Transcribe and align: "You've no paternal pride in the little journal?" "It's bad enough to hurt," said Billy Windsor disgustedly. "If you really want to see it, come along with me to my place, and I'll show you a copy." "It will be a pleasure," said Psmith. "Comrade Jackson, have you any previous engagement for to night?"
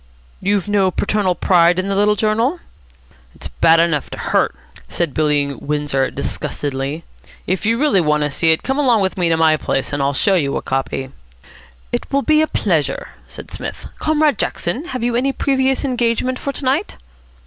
"You've 0.41 0.67
no 0.67 0.89
paternal 0.89 1.35
pride 1.35 1.77
in 1.77 1.87
the 1.87 1.95
little 1.95 2.15
journal?" 2.15 2.59
"It's 3.35 3.49
bad 3.49 3.79
enough 3.79 4.09
to 4.09 4.17
hurt," 4.17 4.55
said 4.87 5.13
Billy 5.13 5.53
Windsor 5.53 6.09
disgustedly. 6.09 7.03
"If 7.45 7.67
you 7.67 7.77
really 7.77 8.01
want 8.01 8.23
to 8.23 8.31
see 8.31 8.49
it, 8.49 8.63
come 8.63 8.79
along 8.79 9.01
with 9.03 9.15
me 9.15 9.29
to 9.29 9.37
my 9.37 9.57
place, 9.57 9.93
and 9.93 10.01
I'll 10.01 10.13
show 10.15 10.33
you 10.33 10.57
a 10.57 10.61
copy." 10.63 11.11
"It 11.91 12.11
will 12.11 12.23
be 12.23 12.41
a 12.41 12.47
pleasure," 12.47 13.09
said 13.27 13.51
Psmith. 13.51 13.89
"Comrade 13.99 14.39
Jackson, 14.39 14.85
have 14.85 15.03
you 15.03 15.15
any 15.15 15.31
previous 15.31 15.85
engagement 15.85 16.39
for 16.39 16.51
to 16.51 16.65
night?" 16.65 16.95